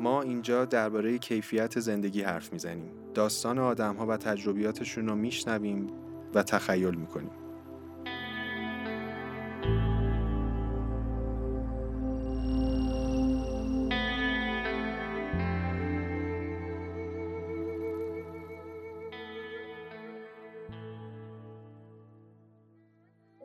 [0.00, 2.90] ما اینجا درباره کیفیت زندگی حرف می‌زنیم.
[3.14, 5.90] داستان آدم ها و تجربیاتشون رو میشنویم
[6.34, 7.30] و تخیل می‌کنیم.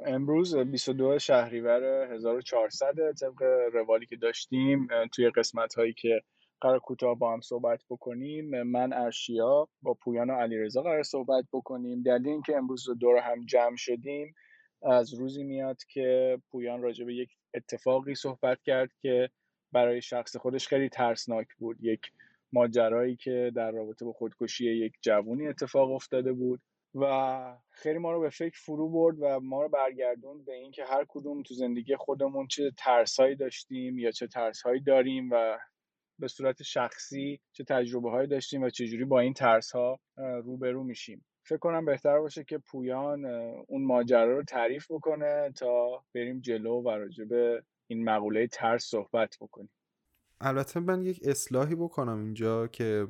[0.05, 6.21] امروز 22 شهریور 1400 طبق روالی که داشتیم توی قسمت هایی که
[6.61, 8.63] قرار کوتاه با هم صحبت بکنیم.
[8.63, 12.01] من ارشیا با پویان و علیرضا قرار صحبت بکنیم.
[12.01, 14.35] دلیل اینکه امروز دور هم جمع شدیم
[14.81, 19.29] از روزی میاد که پویان راجع به یک اتفاقی صحبت کرد که
[19.71, 21.77] برای شخص خودش خیلی ترسناک بود.
[21.81, 22.01] یک
[22.53, 26.61] ماجرایی که در رابطه با خودکشی یک جوونی اتفاق افتاده بود
[26.95, 31.05] و خیلی ما رو به فکر فرو برد و ما رو برگردون به اینکه هر
[31.07, 35.57] کدوم تو زندگی خودمون چه ترسهایی داشتیم یا چه ترسهایی داریم و
[36.19, 41.25] به صورت شخصی چه تجربه هایی داشتیم و چجوری با این ترس ها روبرو میشیم.
[41.43, 43.25] فکر کنم بهتر باشه که پویان
[43.67, 49.37] اون ماجرا رو تعریف بکنه تا بریم جلو و راجع به این مقوله ترس صحبت
[49.41, 49.69] بکنیم.
[50.41, 53.07] البته من یک اصلاحی بکنم اینجا که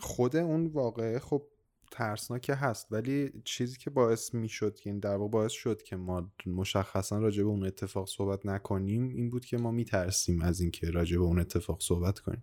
[0.00, 1.42] خود اون واقعه خب
[1.90, 6.32] ترسناک هست ولی چیزی که باعث می‌شد که این در واقع باعث شد که ما
[6.46, 11.16] مشخصا راجع به اون اتفاق صحبت نکنیم این بود که ما میترسیم از اینکه راجع
[11.16, 12.42] به اون اتفاق صحبت کنیم.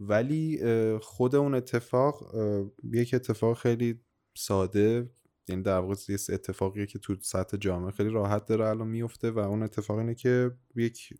[0.00, 0.60] ولی
[0.98, 2.34] خود اون اتفاق
[2.92, 4.00] یک اتفاق خیلی
[4.34, 5.10] ساده
[5.48, 9.38] یعنی در واقع یه اتفاقیه که تو سطح جامعه خیلی راحت داره الان میفته و
[9.38, 11.14] اون اتفاق اینه که یک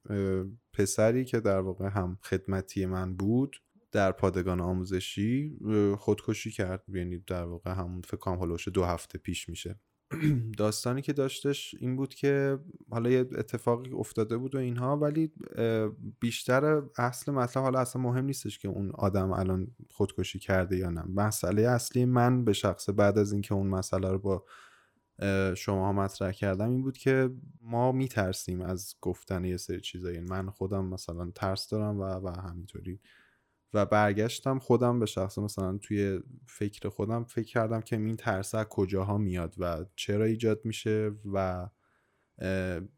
[0.73, 3.57] پسری که در واقع هم خدمتی من بود
[3.97, 5.59] در پادگان آموزشی
[5.99, 6.85] خودکشی کرد.
[6.89, 9.81] یعنی در واقع همون فکر کنم دو هفته پیش میشه.
[10.59, 12.59] داستانی که داشتش این بود که
[12.91, 15.33] حالا یه اتفاقی افتاده بود و اینها ولی
[16.21, 21.03] بیشتر اصل مطلب حالا اصلا مهم نیستش که اون آدم الان خودکشی کرده یا نه.
[21.15, 24.45] مسئله اصلی من به شخص بعد از اینکه اون مسئله رو با
[25.57, 27.31] شما مطرح کردم این بود که
[27.63, 30.21] ما میترسیم از گفتن یه سری چیزایی.
[30.21, 33.01] من خودم مثلا ترس دارم و, و همینطوری.
[33.77, 38.67] و برگشتم خودم به شخص مثلا توی فکر خودم فکر کردم که این ترس از
[38.67, 41.69] کجاها میاد و چرا ایجاد میشه و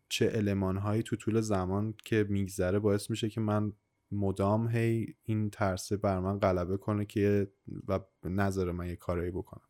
[0.08, 3.72] چه المانهایی تو طول زمان که میگذره باعث میشه که من
[4.12, 7.52] مدام هی این ترسه بر من غلبه کنه که
[7.88, 9.68] و نظر من یه کارایی بکنم.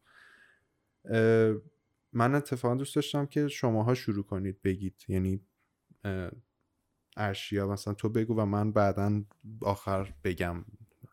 [2.12, 5.04] من اتفاقا دوست داشتم که شماها شروع کنید بگید.
[5.08, 5.40] یعنی
[7.16, 9.22] ارشیا مثلا تو بگو و من بعدا
[9.62, 10.64] آخر بگم.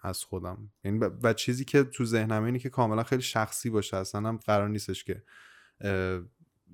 [0.06, 0.72] از خودم.
[0.84, 3.98] یعنی و چیزی که تو ذهنم اینه که کاملا خیلی شخصی باشه.
[3.98, 5.24] اصلا هم قرار نیستش که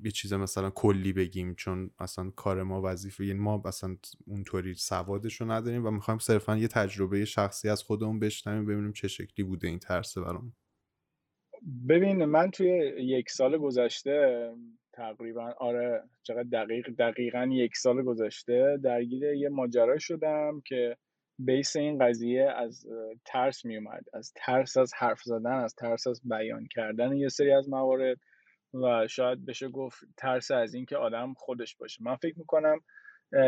[0.04, 3.96] یه چیز مثلا کلی بگیم چون اصلا کار ما وظیفه یعنی ما اصلا
[4.28, 9.08] اونطوری سوادش رو نداریم و می‌خوایم صرفا یه تجربه شخصی از خودمون بشنویم ببینیم چه
[9.08, 10.54] شکلی بوده این ترسه برام
[11.90, 14.50] ببین من توی یک سال گذشته
[14.94, 20.98] تقریبا آره چقدر دقیق دقیقا یک سال گذشته درگیر یه ماجرا شدم که
[21.46, 22.88] بیس این قضیه از
[23.26, 27.52] ترس می اومد از ترس از حرف زدن از ترس از بیان کردن یه سری
[27.52, 28.18] از موارد
[28.74, 32.04] و شاید بشه گفت ترس از اینکه آدم خودش باشه.
[32.04, 32.80] من فکر می‌کنم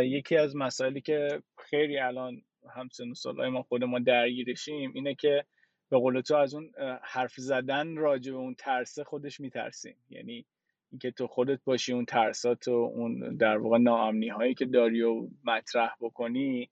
[0.03, 2.41] یکی از مسائلی که خیلی الان
[2.75, 5.45] همسن و سالهای ما خود ما درگیرشیم اینه که
[5.89, 6.71] به قول تو از اون
[7.03, 9.95] حرف زدن راجع به اون ترسه خودش میترسیم.
[10.09, 10.45] یعنی
[10.91, 15.27] اینکه تو خودت باشی اون ترسات و اون در واقع ناامنی هایی که داری و
[15.43, 16.69] مطرح بکنی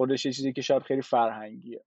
[0.00, 1.84] خودش یه چیزی که شاید خیلی فرهنگیه.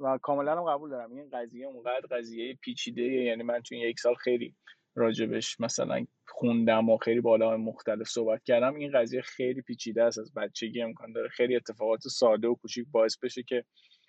[0.00, 1.12] و کاملا هم قبول دارم.
[1.12, 4.54] این قضیه اونقدر قضیه پیچیده یعنی من تو این یک سال خیلی
[4.94, 8.74] راجبش مثلا خوندم و خیلی بالا مختلف صحبت کردم.
[8.74, 10.18] این قضیه خیلی پیچیده است.
[10.18, 13.64] از بچگی امکان داره خیلی اتفاقات ساده و کوچیک باعث بشه که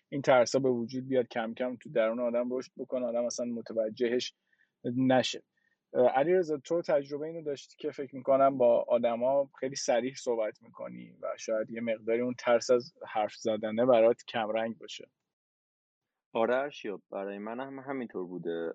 [0.09, 1.27] این ترسا به وجود بیاد.
[1.27, 3.05] کم کم تو درون آدم رشد بکنه.
[3.05, 4.33] آدم اصلا متوجهش
[4.83, 5.43] نشه.
[5.95, 11.27] علیرضا تو تجربه اینو داشتی که فکر می‌کنم با آدما خیلی سریح صحبت می‌کنی و
[11.37, 15.07] شاید یه مقداری اون ترس از حرف زدنه برات کمرنگ باشه؟
[16.33, 18.73] آره ارشیا برای من هم همینطور بوده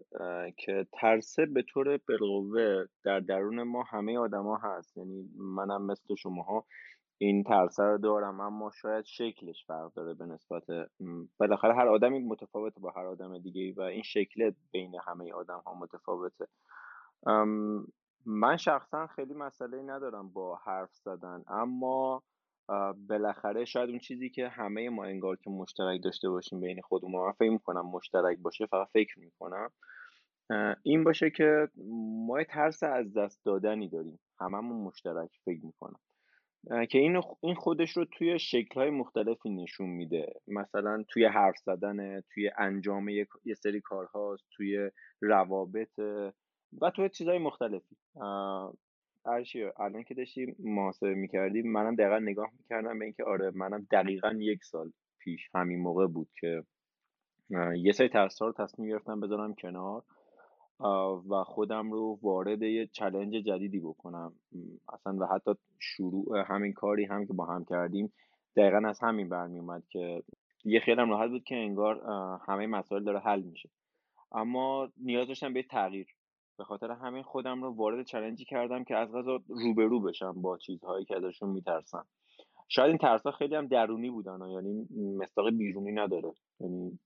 [0.57, 4.97] که ترسه به طور بالقوه در درون ما همه آدما هست.
[4.97, 6.67] یعنی منم مثل شماها
[7.19, 10.63] این ترسه رو دارم اما شاید شکلش فرق داره به نسبت
[11.41, 15.75] بالاخره هر آدمی متفاوته با هر آدم دیگه و این شکل بین همه آدم ها
[15.75, 16.47] متفاوته.
[18.27, 22.23] من شخصا خیلی مسئله ندارم با حرف زدن اما
[23.09, 27.33] بالاخره شاید اون چیزی که همه ما انگار که مشترک داشته باشیم بین خودمون من
[27.33, 29.71] فکر می‌کنم مشترک باشه فقط فکر می‌کنم.
[30.83, 31.69] این باشه که
[32.27, 36.01] ما ترس از دست دادنی داریم هممون مشترک فکر می‌کنم.
[36.87, 40.33] که این این خودش رو توی شکل‌های مختلفی نشون میده.
[40.47, 44.91] مثلا توی حرف زدن توی انجام یه سری کارهاست توی
[45.21, 46.01] روابط
[46.81, 47.97] و توی چیزهای مختلفی.
[49.27, 54.33] ارشی الان که داشتیم محاسبه می‌کردیم منم دقیقا نگاه می‌کردم به اینکه آره منم دقیقا
[54.39, 56.65] یک سال پیش همین موقع بود که
[57.77, 60.03] یه سری ترس رو تصمیم گرفتم بذارم کنار
[61.31, 64.35] و خودم رو وارد یه چلنج جدیدی بکنم.
[64.93, 68.13] اصلا و حتی شروع همین کاری هم که با هم کردیم
[68.57, 70.23] دقیقا از همین برمی اومد که
[70.65, 72.03] یه خیلی راحت بود که انگار
[72.49, 73.71] همه مسائل داره حل میشه.
[74.33, 76.07] اما نیاز داشتم به تغییر.
[76.61, 81.05] به خاطر همین خودم رو وارد چلنجی کردم که از غذا روبرو بشم با چیزهایی
[81.05, 82.07] که ازشون میترسم
[82.69, 86.33] شاید این ترس خیلی هم درونی بودن یعنی مستاق بیرونی نداره.
[86.61, 86.99] یعنی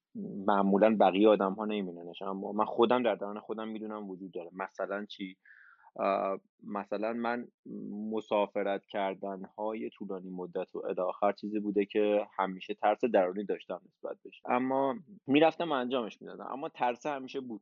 [0.47, 4.51] معمولا بقیه آدم ها نمیدوننش اما من خودم در درون خودم می‌دونم وجود داره.
[4.53, 5.37] مثلا چی؟
[6.67, 7.49] مثلا من
[8.13, 14.17] مسافرت کردن های طولانی مدت و الی چیزی بوده که همیشه ترس درونی داشتم نسبت
[14.25, 14.43] بهش.
[14.45, 14.95] اما
[15.27, 16.47] می‌رفتم انجامش می‌دادم.
[16.51, 17.61] اما ترس همیشه بود.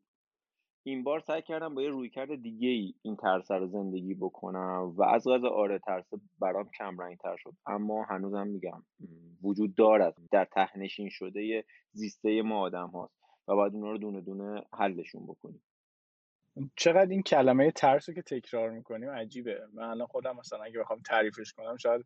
[0.85, 5.03] این بار سعی کردم با یه رویکرد دیگه ای این ترس رو زندگی بکنم و
[5.03, 6.05] از غذا آره ترس
[6.41, 7.53] برام کم رنگ تر شد.
[7.67, 8.83] اما هنوزم میگم
[9.43, 10.15] وجود دارد.
[10.31, 13.15] در تهنشین شده زیسته ما آدم هاست
[13.49, 15.63] و باید اونا رو دونه دونه حلشون بکنیم.
[16.77, 19.61] چقدر این کلمه ترس رو که تکرار می‌کنیم عجیبه.
[19.73, 22.05] من الان خودم مثلا اگه بخوام تعریفش کنم شاید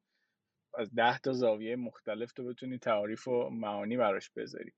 [0.79, 4.73] از ده تا زاویه مختلف تو بتونی تعریف و معانی براش بذاری.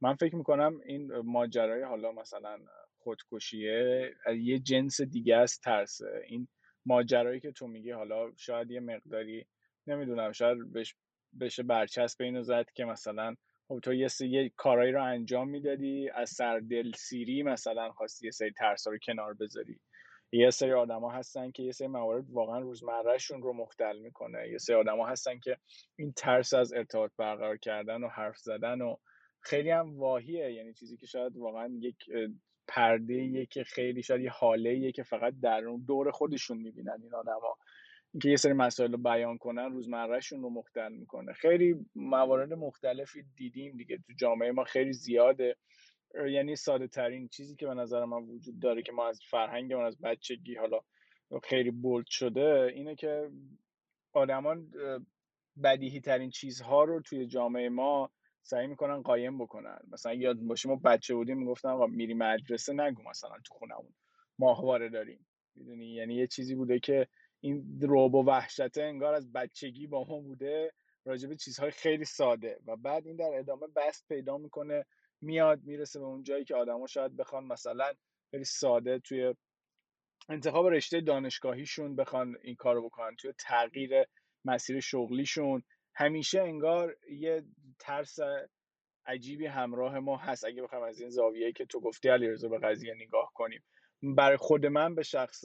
[0.00, 2.58] من فکر می‌کنم این ماجرای حالا مثلا
[3.04, 4.10] خودکشیه
[4.40, 6.22] یه جنس دیگه از ترسه.
[6.28, 6.48] این
[6.86, 9.46] ماجرایی که تو میگی حالا شاید یه مقداری
[9.86, 10.94] نمی‌دونم شاید بش
[11.40, 13.34] بشه برچسب اینو زد که مثلا
[13.68, 18.30] خب تو یه سری کارایی رو انجام می‌دادی از سر دل سیری مثلا خواستی یه
[18.30, 19.80] سری ترس رو کنار بذاری.
[20.32, 24.48] یه سری آدما هستن که یه سری موارد واقعا روزمرهشون رو مختل می‌کنه.
[24.48, 25.58] یه سری آدما هستن که
[25.96, 28.96] این ترس از ارتباط برقرار کردن و حرف زدن و
[29.40, 30.52] خیلی هم واهیه.
[30.52, 31.96] یعنی چیزی که شاید واقعا یک
[32.68, 37.56] پرده که خیلی شاید یه حاله که فقط در اون دور خودشون می‌بینن این آدما.
[38.22, 41.32] که یه سری مسائل رو بیان کنن روزمرهشون رو مختل می‌کنه.
[41.32, 43.96] خیلی موارد مختلفی دیدیم دیگه.
[43.96, 45.56] تو جامعه ما خیلی زیاده.
[46.28, 49.84] یعنی ساده ترین چیزی که به نظر من وجود داره که ما از فرهنگ من
[49.84, 50.80] از بچگی حالا
[51.42, 53.30] خیلی بولد شده اینه که
[54.12, 54.70] آدمان
[55.62, 58.10] بدیهی ترین چیزها رو توی جامعه ما
[58.46, 59.78] سعی می‌کنن قایم بکنن.
[59.92, 63.94] مثلا یاد باشه ما بچه بودیم می‌گفتن آقا میری مدرسه نگو مثلا تو خونمون.
[64.38, 65.26] ماهواره داریم.
[65.54, 67.08] می‌دونی؟ یعنی یه چیزی بوده که
[67.40, 70.72] این روب و وحشته انگار از بچگی با ما بوده.
[71.04, 72.58] راجع چیزهای خیلی ساده.
[72.66, 74.84] و بعد این در ادامه بست پیدا می‌کنه.
[75.20, 77.92] میاد می‌رسه به اون جایی که آدما شاید بخوان مثلا
[78.30, 79.34] خیلی ساده توی
[80.28, 84.04] انتخاب رشته دانشگاهیشون بخوان این کارو بکنن توی تغییر
[84.44, 85.62] مسیر شغلیشون.
[85.96, 87.44] همیشه انگار یه
[87.78, 88.18] ترس
[89.06, 90.44] عجیبی همراه ما هست.
[90.44, 93.64] اگه بخوام از این زاویه‌ای که تو گفتی علیرضا به قضیه نگاه کنیم.
[94.02, 95.44] برای خود من به شخص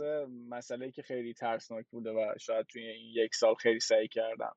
[0.49, 4.53] مسئله که خیلی ترسناک بوده و شاید توی این یک سال خیلی سعی کردم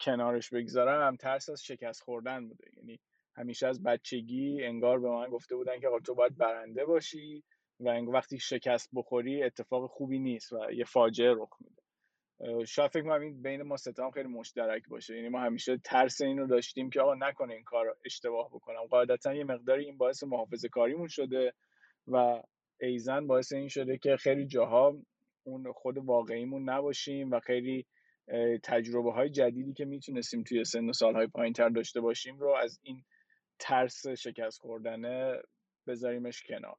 [0.00, 2.64] کنارش بگذارم ترس از شکست خوردن بوده.
[2.76, 3.00] یعنی
[3.36, 7.44] همیشه از بچگی انگار به من گفته بودن که تو باید برنده باشی
[7.80, 11.82] و وقتی شکست بخوری اتفاق خوبی نیست و یه فاجعه رخ میده.
[12.66, 15.16] شاید فکر کنم این بین ما ستام خیلی مشترک باشه.
[15.16, 18.86] یعنی ما همیشه ترس این رو داشتیم که آقا نکنه این کار اشتباه بکنم.
[18.90, 21.52] قاعدتا یه مقداری این باعث محافظه کاریمون شده
[22.06, 22.42] و
[22.80, 24.96] ایزن باعث این شده که خیلی جاها
[25.42, 27.86] اون خود واقعیمون نباشیم و خیلی
[28.62, 32.80] تجربه های جدیدی که می‌تونستیم توی سن و سالهای پایین تر داشته باشیم رو از
[32.82, 33.04] این
[33.58, 35.42] ترس شکست خوردنه
[35.86, 36.76] بذاریمش کنار.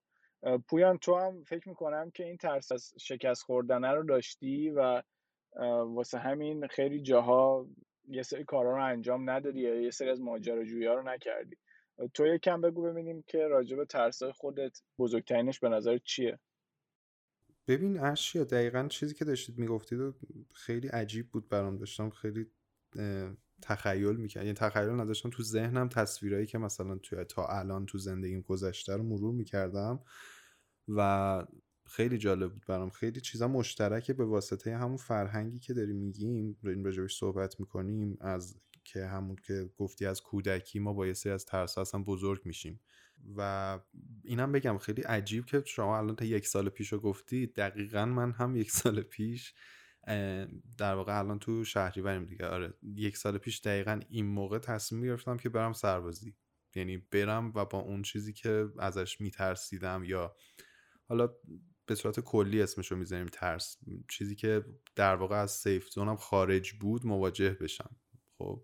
[0.69, 5.01] پویان تو هم فکر می‌کنم که این ترس از شکست خوردنه رو داشتی و
[5.85, 7.67] واسه همین خیلی جاها
[8.07, 11.55] یه سری کارا رو انجام ندادی یا یه سری از ماجراجویی رو نکردی.
[12.13, 16.39] تو یکم بگو ببینیم که راجع به ترسای خودت بزرگترینش به نظر چیه؟
[17.67, 19.99] ببین اشیا دقیقا چیزی که داشتید می‌گفتید
[20.53, 22.45] خیلی عجیب بود برام داشتم خیلی
[23.61, 24.43] تخیل می‌کرد.
[24.43, 29.03] یعنی تخیل نداشتم تو ذهنم تصویرایی که مثلا تو تا الان تو زندگیم گذشته رو
[29.03, 30.03] مرور می‌کردم
[30.87, 31.45] و
[31.87, 32.89] خیلی جالب بود برام.
[32.89, 38.59] خیلی چیزا مشترکه به واسطه همون فرهنگی که داریم میگیم این راجبش صحبت می‌کنیم از
[38.83, 42.79] که همون که گفتی از کودکی ما با یه از ترس اصلا بزرگ میشیم.
[43.37, 43.79] و
[44.23, 48.31] اینم بگم خیلی عجیب که شما الان تا یک سال پیش رو گفتی دقیقا من
[48.31, 49.53] هم یک سال پیش
[50.77, 52.45] در واقع الان تو شهریوریم دیگه.
[52.45, 56.35] آره یک سال پیش دقیقا این موقع تصمیم گرفتم که برم سربازی.
[56.75, 60.35] یعنی برم و با اون چیزی که ازش میترسیدم یا
[61.09, 61.29] حالا
[61.87, 63.77] به صورت کلی اسمشو می‌ذاریم ترس.
[64.09, 64.65] چیزی که
[64.95, 67.95] در واقع از سیف زونم خارج بود مواجه بشم.
[68.37, 68.63] خب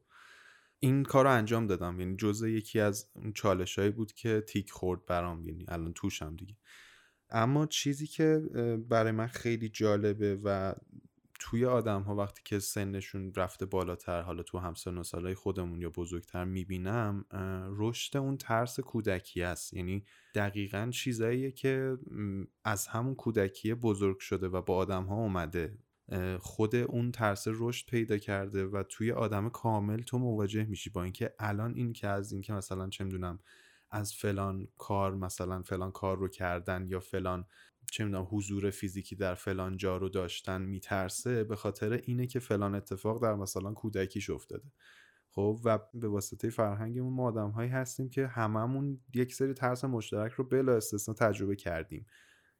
[0.79, 1.99] این کار رو انجام دادم.
[1.99, 5.45] یعنی جزء یکی از چالش هایی بود که تیک خورد برام.
[5.45, 6.55] یعنی الان توشم دیگه.
[7.29, 8.41] اما چیزی که
[8.89, 10.73] برای من خیلی جالبه و
[11.39, 15.89] توی آدم ها وقتی که سنشون رفته بالاتر حالا تو همسن و سالای خودمون یا
[15.89, 17.25] بزرگتر می‌بینم
[17.77, 19.73] رشد اون ترس کودکی است.
[19.73, 21.97] یعنی دقیقا چیزاییه که
[22.63, 25.77] از همون کودکی بزرگ شده و با آدم ها اومده
[26.39, 31.33] خود اون ترس رشد پیدا کرده و توی آدم کامل تو مواجه میشی با اینکه
[31.39, 33.39] الان این که از اینکه مثلا چه می‌دونم
[33.91, 37.45] از فلان کار مثلا فلان کار رو کردن یا فلان
[37.93, 42.75] چه می‌دونم حضور فیزیکی در فلان جا رو داشتن میترسه به خاطر اینه که فلان
[42.75, 44.71] اتفاق در مثلا کودکیش افتاده.
[45.29, 50.31] خب و به واسطه فرهنگمون ما آدم هایی هستیم که هممون یک سری ترس مشترک
[50.31, 52.05] رو بلا استثنا تجربه کردیم.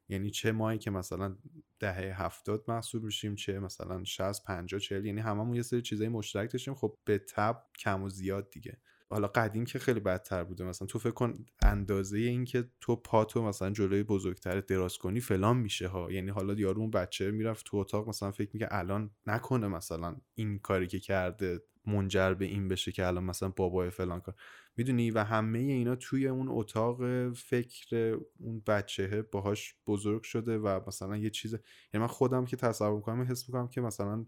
[0.09, 1.37] یعنی چه مایی که مثلا
[1.79, 6.51] دهه هفتاد محسوب میشیم چه مثلا 60 50 40 یعنی هممون یه سری چیزای مشترک
[6.51, 6.73] داشتیم.
[6.73, 8.77] خب به تب کم و زیاد دیگه.
[9.13, 10.63] حالا قدیم که خیلی بدتر بوده.
[10.63, 15.57] مثلا تو فکر کن اندازه این که تو پاتو مثلا جلوی بزرگتر دراز کنی فلان
[15.57, 16.11] میشه ها.
[16.11, 20.59] یعنی حالا یارو اون بچه می‌رفت تو اتاق مثلا فکر میگه الان نکنه مثلا این
[20.59, 24.35] کاری که کرده منجر به این بشه که الان مثلا بابای فلان کار.
[24.77, 31.17] می‌دونی؟ و همه اینا توی اون اتاق فکر اون بچهه باهاش بزرگ شده و مثلا
[31.17, 34.25] یه چیز یعنی من خودم که تصور می‌کنم حس می‌کنم که مثلا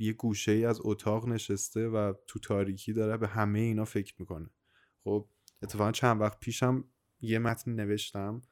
[0.00, 4.50] یه گوشه ای از اتاق نشسته و تو تاریکی داره به همه اینا فکر می‌کنه.
[5.04, 5.28] خب
[5.62, 6.84] اتفاقا چند وقت پیشم
[7.20, 8.42] یه متن نوشتم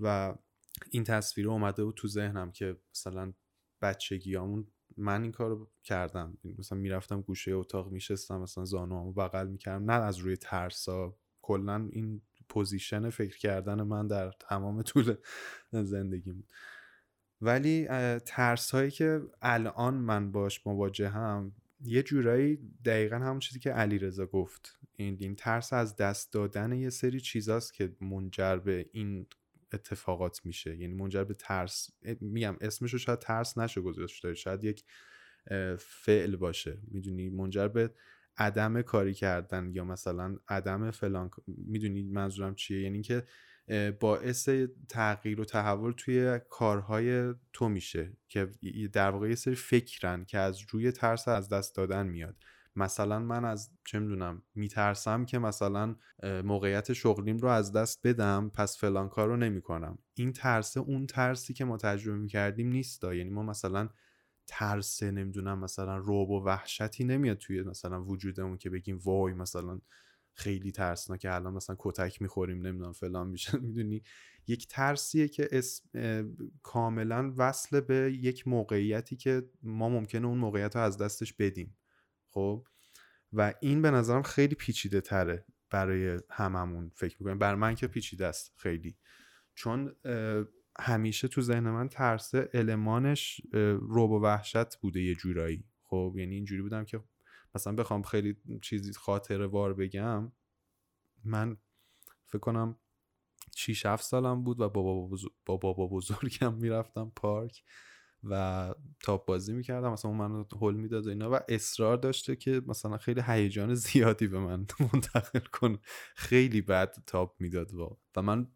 [0.00, 0.34] و
[0.90, 3.32] این تصویر اومده بود تو ذهنم که مثلا
[3.82, 6.38] بچگیامون من این کارو کردم.
[6.58, 9.90] مثلا می‌رفتم گوشه اتاق میشستم مثلا زانوامو بغل می‌کردم.
[9.90, 15.14] نه از روی ترسا کلا این position فکر کردن من در تمام طول
[15.72, 16.46] زندگیم
[17.42, 17.86] ولی
[18.18, 21.52] ترس هایی که الان من باش مواجه هم
[21.84, 24.78] یه جورایی دقیقا همون چیزی که علی رضا گفت.
[24.96, 29.26] این, این ترس از دست دادن یه سری چیزاست که منجر به این
[29.72, 30.76] اتفاقات میشه.
[30.76, 34.84] یعنی منجر به ترس میگم اسمشو شاید ترس نشه گذاشته شاید یک
[35.78, 36.78] فعل باشه.
[36.90, 37.90] می‌دونی؟ منجر به
[38.36, 43.24] عدم کاری کردن یا مثلا عدم فلان می‌دونی منظورم چیه؟ یعنی که
[44.00, 44.48] باعث
[44.88, 48.50] تغییر و تحول توی کارهای تو میشه که
[48.92, 52.36] در واقع یه سری فکرن که از روی ترس از دست دادن میاد.
[52.76, 55.96] مثلا من از چه می‌دونم میترسم که مثلا
[56.44, 59.98] موقعیت شغلیم رو از دست بدم پس فلان کار رو نمی‌کنم.
[60.14, 63.88] این ترس اون ترسی که ما تجربه می‌کردیم نیست یعنی ما مثلا
[64.46, 69.80] ترس نمی‌دونم مثلا روب و وحشتی نمیاد توی مثلا وجودمون که بگیم وای مثلا
[70.34, 73.58] خیلی ترسناکه الان مثلا کتک می‌خوریم نمی‌دونم فلان میشه.
[73.66, 74.02] می‌دونی؟
[74.46, 75.88] یک ترسیه که اسم
[76.62, 81.76] کاملا وصل به یک موقعیتی که ما ممکنه اون موقعیت رو از دستش بدیم.
[82.28, 82.66] خب؟
[83.32, 88.26] و این به نظرم خیلی پیچیده تره برای هممون فکر می‌کنم بر من که پیچیده
[88.26, 88.96] است خیلی.
[89.54, 89.94] چون
[90.78, 93.40] همیشه تو ذهن من ترسه المانش
[93.80, 95.64] روب و وحشت بوده یه جورایی.
[95.82, 97.00] خب؟ یعنی اینجوری بودم که
[97.54, 100.32] مثلا بخوام خیلی چیزی خاطره وار بگم
[101.24, 101.56] من
[102.26, 102.76] فکر کنم
[103.56, 107.62] 6 7 سالم بود و با بابا, بزرگم می‌رفتم پارک
[108.24, 109.92] و تاپ بازی می‌کردم.
[109.92, 111.30] مثلا اون منو هول می‌داد و اینا.
[111.32, 115.78] و اصرار داشته که مثلا خیلی هیجان زیادی به من منتقل کن
[116.16, 118.46] خیلی بد تاپ می‌داد و و من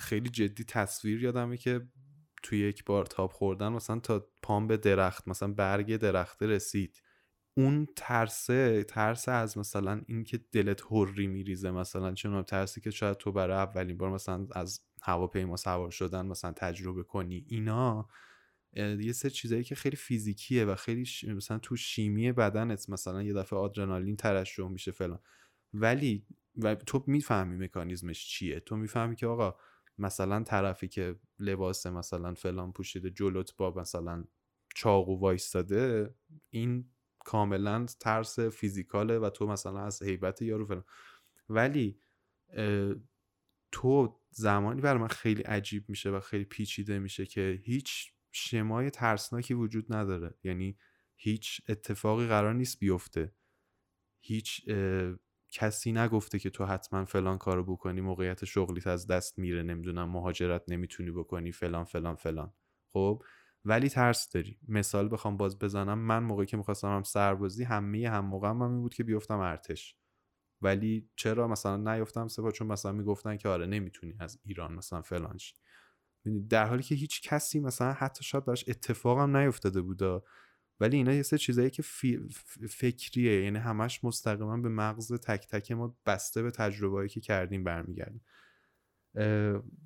[0.00, 1.88] خیلی جدی تصویر یادمه که
[2.42, 7.02] توی یک بار تاپ خوردن مثلا تا پام به درخت مثلا برگ درخت رسید.
[7.56, 13.32] اون ترسه ترس از مثلا اینکه دلت هوری میریزه مثلا چون ترسی که شاید تو
[13.32, 18.08] برای اولین بار مثلا از هواپیما سوار شدن مثلا تجربه کنی اینا
[18.76, 21.04] یه سری چیزایی که خیلی فیزیکیه و خیلی
[21.36, 25.20] مثلا تو شیمی بدنت مثلا یه دفعه آدرنالین ترشح میشه فلان.
[25.74, 28.60] ولی و تو می‌فهمی مکانیزمش چیه.
[28.60, 29.56] تو می‌فهمی که آقا
[29.98, 34.24] مثلا طرفی که لباس مثلا فلان پوشیده جلوت با مثلا
[34.74, 36.14] چاقو وایستاده
[36.50, 36.90] این
[37.24, 40.84] کاملا ترس فیزیکاله و تو مثلا از هیبت یارو فلان.
[41.48, 41.98] ولی
[43.72, 49.54] تو زمانی برای من خیلی عجیب میشه و خیلی پیچیده میشه که هیچ شمای ترسناکی
[49.54, 50.34] وجود نداره.
[50.44, 50.78] یعنی
[51.16, 53.34] هیچ اتفاقی قرار نیست بیفته.
[54.20, 54.66] هیچ
[55.48, 60.64] کسی نگفته که تو حتما فلان کارو بکنی موقعیت شغلیت از دست میره نمی‌دونم مهاجرت
[60.68, 62.52] نمی‌تونی بکنی فلان فلان فلان.
[62.92, 63.22] خب؟
[63.64, 64.58] ولی ترس داری.
[64.68, 65.98] مثال بخوام باز بزنم.
[65.98, 69.96] من موقعی که می‌خواستم هم سربازی همه هم موقع هم این بود که بیفتم ارتش.
[70.62, 75.54] ولی چرا مثلا نیفتم سپاه؟ چون مثلا می‌گفتن که آره نمی‌تونی از ایران مثلا فلانش
[76.48, 80.24] در حالی که هیچ کسی مثلا حتی شاید براش اتفاق هم نیفتاده بودا.
[80.80, 81.82] ولی اینا یه سه چیزایی که
[82.68, 83.44] فکریه.
[83.44, 88.24] یعنی همش مستقیما به مغز تک تک ما بسته به تجربه‌ای که کردیم برمیگردیم.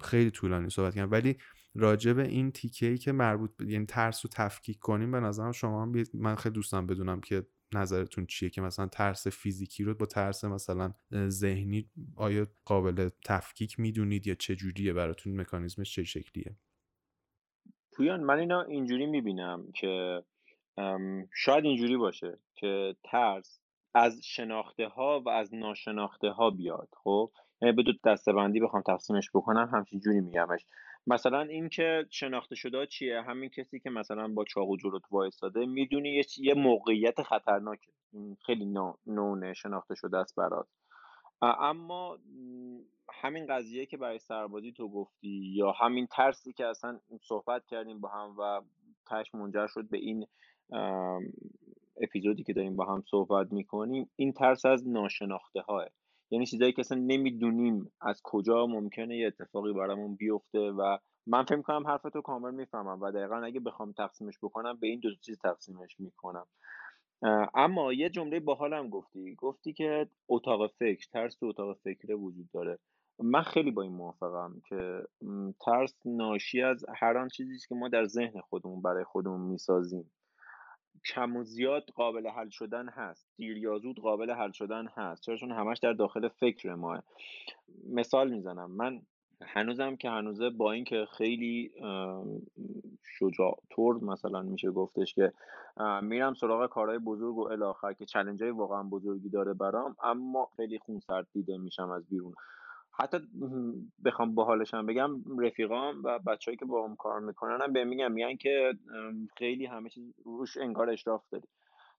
[0.05, 1.11] خیلی طولانی صحبت کردم.
[1.11, 1.37] ولی
[1.75, 5.53] راجع به این تیکه ای که مربوط به یعنی ترس رو تفکیک کنیم به نظرم
[5.53, 10.07] شما هم من خیلی دوستم بدونم که نظرتون چیه که مثلا ترس فیزیکی رو با
[10.07, 10.95] ترس مثلا
[11.29, 16.57] ذهنی آیا قابل تفکیک می‌دونید یا چه جوریه؟ براتون مکانیزمش چه شکلیه؟
[17.93, 20.23] پویان من اینا اینجوری می‌بینم که
[21.35, 23.61] شاید اینجوری باشه که ترس
[23.95, 27.33] از شناخته ها و از ناشناخته ها بیاد خب؟
[27.63, 30.67] یعنی به دو دستبندی بخوام تقسیمش بکنم همچین جوری میگمش.
[31.11, 36.55] مثلا اینکه شناخته شده چیه؟ همین کسی که مثلا با چاقو جلوت وایستاده می‌دونی یه
[36.55, 37.93] موقعیت خطرناکه.
[38.47, 38.75] خیلی
[39.07, 40.67] نونه شناخته شده است برات.
[41.43, 42.19] اما
[43.13, 48.09] همین قضیه که برای سربازی تو گفتی یا همین ترسی که اصلا صحبت کردیم با
[48.09, 48.61] هم و
[49.11, 50.27] تش منجر شد به این
[52.03, 55.87] اپیزودی که داریم با هم صحبت می‌کنیم این ترس از ناشناخته های
[56.31, 61.57] یعنی چیزایی که اصلا نمی‌دونیم از کجا ممکنه یه اتفاقی برامون بیفته و من فکر
[61.57, 66.01] می‌کنم حرفتو کامل می‌فهمم و دقیقا اگه بخوام تقسیمش بکنم به این دو چیز تقسیمش
[66.01, 66.47] می‌کنم.
[67.55, 69.35] اما یه جمله باحالم گفتی.
[69.35, 72.79] گفتی که اتاق فکر ترس تو اتاق فکر وجود داره.
[73.19, 75.03] من خیلی با این موافقم که
[75.67, 80.11] ترس ناشی از هر آن چیزی که ما در ذهن خودمون برای خودمون می‌سازیم.
[81.05, 83.27] کم و زیاد قابل حل شدن هست.
[83.37, 85.23] دیر یا زود قابل حل شدن هست.
[85.23, 87.03] چرا چون همش در داخل فکر ماه
[87.89, 88.71] مثال می‌زنم.
[88.71, 89.03] من
[89.43, 91.73] هنوزم که هنوزه با اینکه خیلی
[93.19, 95.33] شجاع طور مثلا میشه گفتش که
[96.03, 100.79] میرم سراغ کارهای بزرگ و الاخر که چلنج های واقعا بزرگی داره برام اما خیلی
[100.79, 102.35] خونسرد دیده میشم از بیرون.
[103.01, 103.19] حتی
[104.05, 108.37] بخوام باحالشم بگم رفیقام و بچههایی که با هم کار می‌کنن هم به میگم میگن
[108.37, 108.73] که
[109.37, 111.49] خیلی همه چیز روش انگار اشراف داری.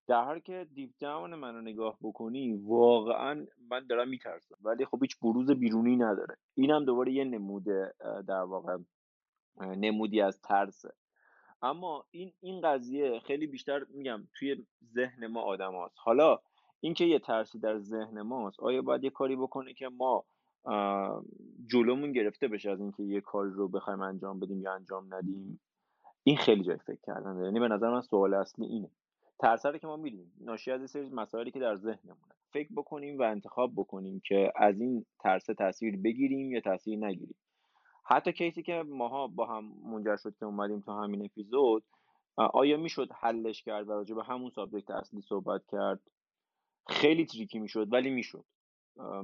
[0.08, 4.56] در حالی که دیپ داون منو نگاه بکنی واقعا من دارم میترسم.
[4.62, 6.38] ولی خب هیچ بروز بیرونی نداره.
[6.56, 7.93] اینم دوباره یه نموده
[8.28, 8.78] در واقع
[9.62, 10.93] نمودی از ترسه
[11.62, 15.95] اما این این قضیه خیلی بیشتر میگم توی ذهن ما آدم هاست.
[15.97, 16.39] حالا
[16.80, 20.26] اینکه یه ترسی در ذهن ماست آیا باید یه کاری بکنه که ما
[21.72, 25.60] جلومون گرفته بشه از اینکه یه کار رو بخوایم انجام بدیم یا انجام ندیم.
[26.24, 28.89] این خیلی جای فکر کردن یعنی به نظر من سوال اصلی اینه.
[29.39, 32.34] ترسره که ما میدیم ناشی از سری مسائلی که در ذهنمونه.
[32.54, 37.36] فکر بکنیم و انتخاب بکنیم که از این ترس تاثیر بگیریم یا تاثیر نگیریم.
[38.06, 41.84] حتی کیسی که ماها با هم منجر شد که اومدیم تو همین اپیزود
[42.36, 46.00] آیا می‌شد حلش کرد و راجع به همون سابجکت اصلی صحبت کرد؟
[46.88, 48.45] خیلی تریکی می‌شد ولی می‌شد.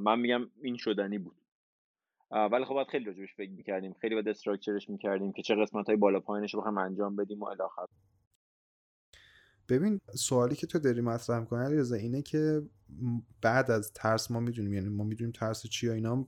[0.02, 1.36] من میگم این شدنی بود.
[2.32, 3.94] ولی خب باید خیلی راجبش فکر می‌کردیم.
[4.02, 7.46] خیلی باید استراکچرش می‌کردیم که چه قسمت های بالا پایینش رو بخوایم انجام بدیم و
[7.46, 7.86] الاخر
[9.70, 12.62] ببین سوالی که تو داری مطرح می‌کنی علیرضا اینه که
[13.42, 16.28] بعد از ترس ما می‌دونیم یعنی ما می‌دونیم ترس چی اینا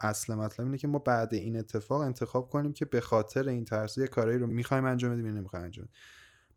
[0.00, 3.98] اصل مطلب اینه که ما بعد این اتفاق انتخاب کنیم که به خاطر این ترس
[3.98, 5.96] یه کاری رو می‌خوایم انجام بدیم یا نمی‌خوایم انجام بدیم.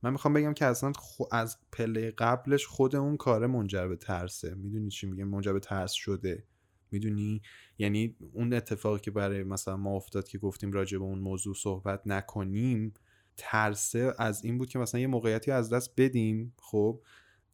[0.04, 0.92] من می‌خوام بگم که اصلا
[1.32, 4.56] از پله قبلش خود اون کار منجر به ترسه.
[4.56, 6.44] می‌دونی چی میگم؟ منجر به ترس شده.
[6.92, 7.42] می‌دونی؟
[7.78, 12.02] یعنی اون اتفاقی که برای مثلا ما افتاد که گفتیم راجع به اون موضوع صحبت
[12.06, 12.94] نکنیم
[13.38, 17.02] ترسه از این بود که مثلا یه موقعیتی از دست بدیم خب؟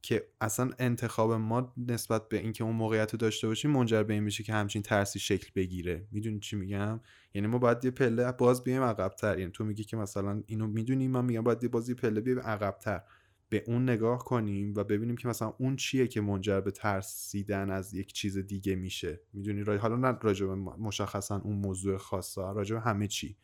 [0.07, 4.23] که اصلا انتخاب ما نسبت به اینکه اون موقعیت رو داشته باشیم منجر به این
[4.23, 6.07] میشه که همچین ترسی شکل بگیره.
[6.11, 6.99] می‌دونی چی میگم؟
[7.33, 9.39] یعنی ما باید یه پله باز بیایم عقبتر.
[9.39, 13.01] یعنی تو میگی که مثلا اینو می‌دونیم من میگم باید یه بازی پله بیایم عقبتر.
[13.49, 17.93] به اون نگاه کنیم و ببینیم که مثلا اون چیه که منجر به ترسیدن از
[17.93, 19.21] یک چیز دیگه میشه.
[19.33, 23.37] می‌دونی؟ حالا نه راجع مشخصا اون موضوع خاصه راجع همه چی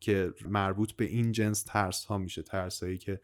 [0.00, 2.42] که مربوط به این جنس ترس ها میشه.
[2.42, 3.20] ترس هایی که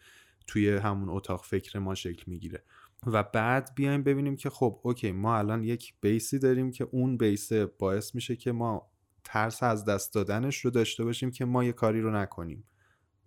[0.47, 2.63] توی همون اتاق فکر ما شکل می‌گیره.
[3.07, 7.17] و بعد بیایم ببینیم که خب okay ما الان یک base ی داریم که اون
[7.17, 8.91] base باعث میشه که ما
[9.25, 12.65] ترس از دست دادنش رو داشته باشیم که ما یه کاری رو نکنیم.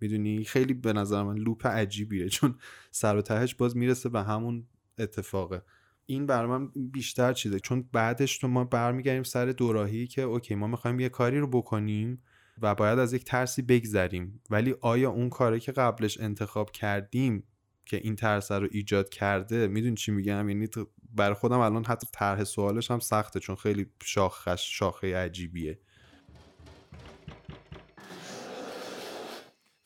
[0.00, 2.58] می‌دونی؟ خیلی به نظر من loop عجیبیه چون
[2.90, 4.66] سر و تهش باز می‌رسه به همون
[4.98, 5.62] اتفاقه.
[6.06, 10.66] این برای من بیشتر چیزه چون بعدش تو ما برمیگردیم سر دوراهی که okay ما
[10.66, 12.22] می‌خوایم یه کاری رو بکنیم
[12.62, 14.42] و باید از یک ترسی بگذریم.
[14.50, 17.44] ولی آیا اون کاری که قبلش انتخاب کردیم
[17.88, 20.68] که این ترس رو ایجاد کرده میدون چی میگم؟ یعنی
[21.14, 25.78] برای خودم الان حتی طرح سوالش هم سخته چون خیلی شاخش شاخه عجیبیه.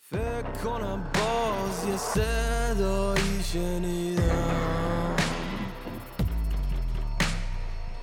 [0.01, 5.17] فکر کنم باز یه صدایی شنیدم.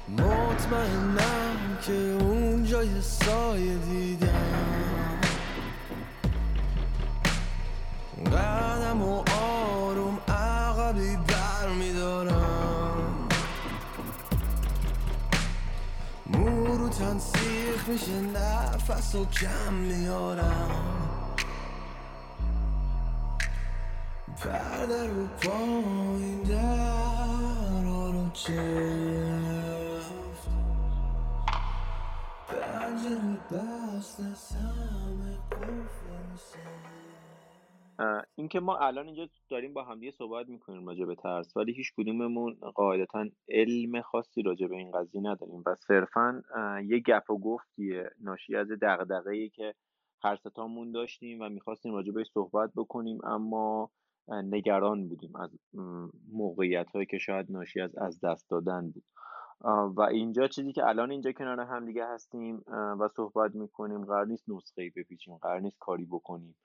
[0.09, 4.79] مطمئنم که اون جای سایه دیدم.
[8.25, 9.23] قدم و
[17.89, 20.69] میشه نفس و کم میارم
[24.37, 28.49] پرده رو پایین در رو چفت
[32.47, 35.37] پنجره بست از همه
[38.35, 42.53] اینکه ما الان اینجا داریم با همدیگه صحبت می‌کنیم راجع به ترس ولی هیچ کدوممون
[42.75, 46.41] قاعدتا علم خاصی راجع به این قضیه نداریم و صرفا
[46.85, 49.73] یه گپ و گفتیه ناشی از دغدغه ای که
[50.23, 53.91] هر ستامون داشتیم و می‌خواستیم راجع به صحبت بکنیم اما
[54.29, 55.49] نگران بودیم از
[56.31, 59.03] موقعیت هایی که شاید ناشی از از دست دادن بود.
[59.97, 62.63] و اینجا چیزی که الان اینجا کنار هم دیگه هستیم
[62.99, 66.55] و صحبت می‌کنیم قرار نیست نسخه ای بپیچیم قرار نیست کاری بکنیم.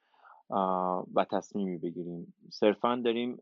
[1.15, 2.35] و تصمیمی بگیریم.
[2.51, 3.39] صرفا داریم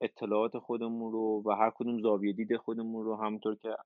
[0.00, 3.76] اطلاعات خودمون رو و هر کدوم زاویه دید خودمون رو همونطور که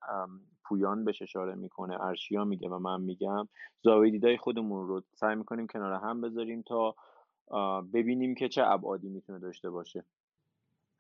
[0.65, 3.49] پویان بهش اشاره می‌کنه ارشیا میگه و من میگم
[3.83, 6.95] زاویه دیدای خودمون رو سعی می‌کنیم کنار هم بذاریم تا
[7.95, 10.05] ببینیم که چه ابعادی می‌تونه داشته باشه.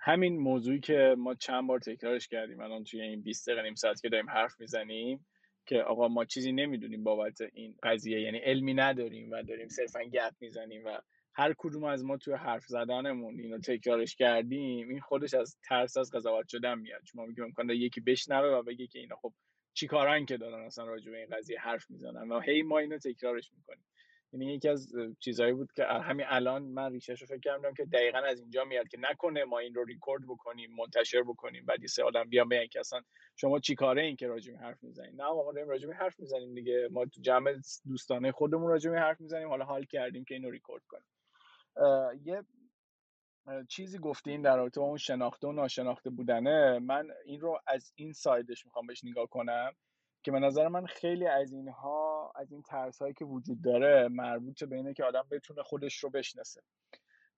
[0.00, 4.00] همین موضوعی که ما چند بار تکرارش کردیم الان توی این 20 دقیقه نیم ساعت
[4.00, 5.26] که داریم حرف می‌زنیم
[5.66, 10.32] که آقا ما چیزی نمی‌دونیم بابت این قضیه یعنی علمی نداریم و داریم صرفا گپ
[10.40, 10.98] می‌زنیم و
[11.38, 16.10] هر کدوم از ما توی حرف زدنمون اینو تکرارش کردیم این خودش از ترس از
[16.10, 17.02] قضاوت شدن میاد.
[17.02, 19.32] چون ما میگیم امکان یکی بشنوه و بگه که اینا خب
[19.74, 23.50] چیکارن که دارن اصلا راجع به این قضیه حرف می‌زنن و هی ما اینو تکرارش
[23.52, 23.84] می‌کنیم.
[24.32, 28.18] یعنی یکی از چیزهایی بود که همین الان من ریشش رو فکر کردم که دقیقا
[28.18, 32.24] از اینجا میاد که نکنه ما این رو ریکورد بکنیم منتشر بکنیم بعد سه آدم
[32.24, 33.02] بیان بگن که اصلا
[33.36, 36.88] شما چیکاره این که راجع حرف می‌زنید نه ما داریم راجع حرف می‌زنیم دیگه.
[36.90, 37.54] ما تو جمع
[37.86, 39.48] دوستانه خودمون راجع حرف می‌زنیم.
[39.48, 41.04] حالا حال کردیم که اینو ریکورد کنیم.
[42.24, 42.42] یه
[43.68, 46.78] چیزی گفتین در رابطه با اون شناخته و ناشناخته بودنه.
[46.78, 49.72] من این رو از این سایدش می‌خوام بهش نگاه کنم
[50.22, 54.64] که به نظر من خیلی از اینها از این ترس هایی که وجود داره مربوط
[54.64, 56.62] به اینه که آدم بتونه خودش رو بشناسه.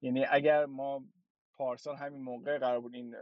[0.03, 1.05] یعنی اگر ما
[1.55, 3.17] پارسال همین موقع قرار بود این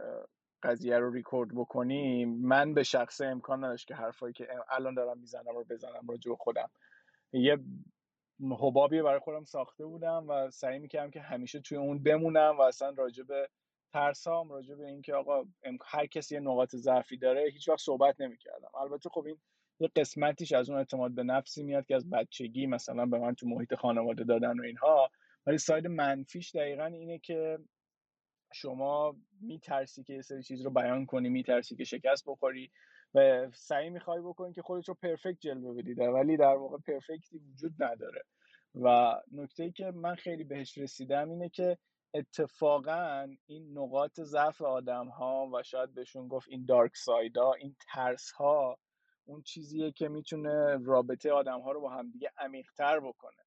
[0.63, 5.55] قضیه رو ریکورد بکنیم من به شخصه امکان نداشت که حرفایی که الان دارم می‌زنم
[5.55, 6.69] رو بزنم راجع به خودم.
[7.33, 7.57] یه
[8.41, 12.89] حبابی برای خودم ساخته بودم و سعی می‌کردم که همیشه توی اون بمونم و اصلا
[12.97, 13.49] راجع به
[13.93, 15.45] ترسام راجع به اینکه آقا
[15.85, 18.69] هر کسی یه نقاط ضعفی داره هیچ وقت صحبت نمی‌کردم.
[18.81, 19.37] البته خب این
[19.79, 23.47] یه قسمتیش از اون اعتماد به نفسی میاد که از بچگی مثلا به من تو
[23.47, 25.09] محیط خانواده دادن و اینها.
[25.45, 27.59] ولی ساید منفیش دقیقا اینه که
[28.53, 32.71] شما میترسی که یه سری چیز رو بیان کنی میترسی که شکست بخوری.
[33.13, 37.83] و سعی می‌خوای بکنی که خودت رو پرفکت جلوه بدی ولی در واقع پرفکتی وجود
[37.83, 38.23] نداره.
[38.75, 41.77] و نکته ای که من خیلی بهش رسیدم اینه که
[42.13, 48.31] اتفاقا این نقاط ضعف آدم ها و شاید بهشون گفت این دارک سایدا این ترس
[48.31, 48.77] ها
[49.25, 53.43] اون چیزیه که می‌تونه رابطه آدم ها رو با همدیگه عمیقتر بکنه.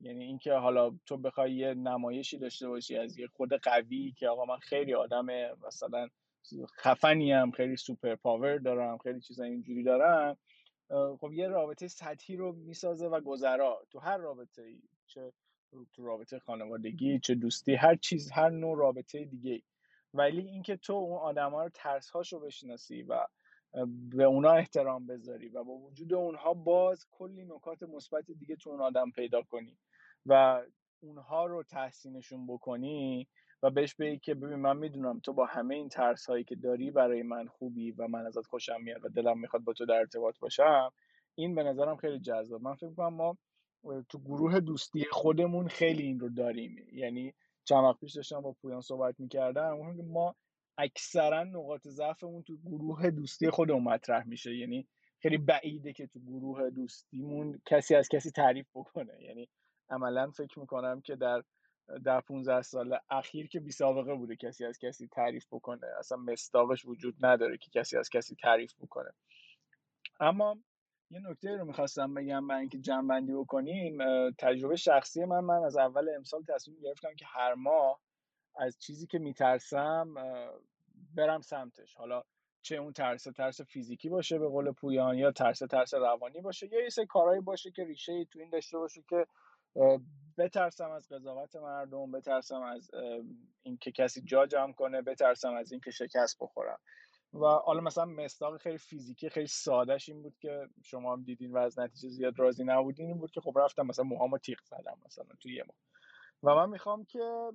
[0.00, 4.44] یعنی اینکه حالا تو بخوای یه نمایشی داشته باشی از یه خود قوی که آقا
[4.44, 5.26] من خیلی آدم
[5.66, 6.08] مثلا
[6.78, 10.36] خفنی هم خیلی سوپر پاور دارم خیلی چیزا اینجوری دارم.
[11.20, 13.86] خب یه رابطه سطحی رو می‌سازه و گذرا.
[13.90, 15.32] تو هر رابطه ای چه
[15.92, 19.62] تو رابطه خانوادگی چه دوستی هر چیز هر نوع رابطه دیگه
[20.14, 23.26] ولی اینکه تو اون آدما رو ترس رو بشناسی و
[23.86, 28.80] به اونا احترام بذاری و با وجود اونها باز کلی نکات مثبت دیگه تو اون
[28.80, 29.78] آدم پیدا کنی
[30.26, 30.62] و
[31.00, 33.28] اونها رو تحسینشون بکنی
[33.64, 36.90] و بهش بگی که ببین من می‌دونم تو با همه این ترس هایی که داری
[36.90, 40.38] برای من خوبی و من ازت خوشم میاد و دلم می‌خواد با تو در ارتباط
[40.38, 40.90] باشم
[41.34, 42.62] این به نظرم خیلی جذاب.
[42.62, 43.38] من فکر کنم ما
[44.08, 46.86] تو گروه دوستی خودمون خیلی این رو داریم.
[46.92, 49.76] یعنی چند وقت پیش داشتم با پویان صحبت می‌کردم
[50.12, 50.34] ما
[50.78, 54.56] اکثرا نقاط ضعفمون تو گروه دوستی خودمون مطرح میشه.
[54.56, 54.86] یعنی
[55.22, 59.22] خیلی بعیده که تو گروه دوستیمون کسی از کسی تعریف بکنه.
[59.22, 59.48] یعنی
[59.90, 61.42] عملا فکر می‌کنم که در
[62.04, 65.86] در 15 سال اخیر که بی سابقه بوده کسی از کسی تعریف بکنه.
[65.98, 69.10] اصلا مستاقش وجود نداره که کسی از کسی تعریف بکنه.
[70.20, 70.56] اما
[71.10, 73.98] یه نکته رو می‌خواستم بگم من اینکه جمع بکنیم
[74.30, 78.00] تجربه شخصی من من از اول امسال تصمیم گرفتم که هر ماه
[78.56, 80.14] از چیزی که میترسم
[81.14, 81.94] برم سمتش.
[81.94, 82.22] حالا
[82.62, 86.82] چه اون ترس ترس فیزیکی باشه به قول پویان یا ترس ترس روانی باشه یا
[86.82, 89.26] یه سری کارهایی باشه که ریشه تو این داشته باشه که
[90.38, 92.90] بترسم از قضاوت مردم بترسم از
[93.62, 96.78] اینکه کسی جا جمع کنه بترسم از اینکه شکست بخورم.
[97.32, 101.58] و حالا مثلا مستاق خیلی فیزیکی خیلی سادهش این بود که شما هم دیدین و
[101.58, 105.26] از نتیجه زیاد راضی نبودین این بود که خب رفتم مثلا موهامو تیغ زدم مثلا
[105.40, 105.64] توی یه
[106.42, 107.50] و من می‌خوام که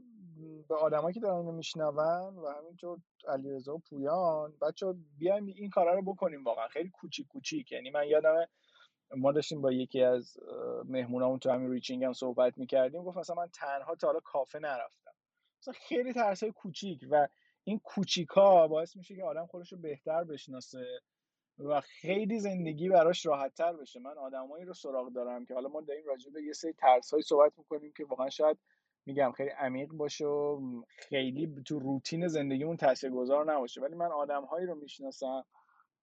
[0.69, 1.95] به آدمایی که دارن میشنون
[2.36, 4.86] و همینطور علیرضا و پویان بچه
[5.17, 6.67] بیایم این کارا رو بکنیم واقعا.
[6.67, 7.71] خیلی کوچیک کوچیک.
[7.71, 8.45] یعنی من یادم
[9.17, 10.38] ما داشتیم با یکی از
[10.86, 15.12] مهمونامون تو همین ریچینگ هم صحبت می‌کردیم گفت مثلا من تنها تا حالا کافه نرفتم.
[15.62, 17.28] مثلا خیلی ترس های کوچیک و
[17.63, 21.02] این کوچیک ها باعث میشه که آدم خودش رو بهتر بشناسه
[21.60, 24.00] و خیلی زندگی براش راحت تر بشه.
[24.00, 27.22] من آدمایی رو سراغ دارم که حالا ما داریم راجع به یه سری ترس های
[27.22, 28.58] صحبت می‌کنیم که واقعا شاید
[29.06, 33.82] میگم خیلی عمیق باشه و خیلی تو روتین زندگیمون تاثیرگذار نباشه.
[33.82, 35.45] ولی من آدمهایی رو می‌شناسم